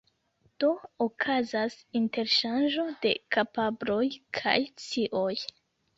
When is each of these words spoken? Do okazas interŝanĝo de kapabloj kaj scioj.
Do 0.61 0.69
okazas 1.05 1.75
interŝanĝo 2.01 2.85
de 3.05 3.13
kapabloj 3.37 4.03
kaj 4.39 4.57
scioj. 4.87 5.33